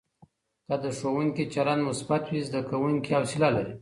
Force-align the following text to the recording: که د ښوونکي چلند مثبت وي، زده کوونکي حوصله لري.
که 0.69 0.75
د 0.83 0.85
ښوونکي 0.97 1.45
چلند 1.53 1.81
مثبت 1.89 2.23
وي، 2.27 2.41
زده 2.47 2.59
کوونکي 2.69 3.09
حوصله 3.17 3.49
لري. 3.55 3.69